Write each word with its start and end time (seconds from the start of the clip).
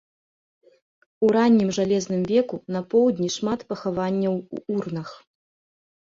У 1.25 1.27
раннім 1.35 1.67
жалезным 1.77 2.23
веку 2.31 2.55
на 2.75 2.81
поўдні 2.93 3.29
шмат 3.35 3.59
пахаванняў 3.73 4.35
у 4.57 4.63
урнах. 4.77 5.09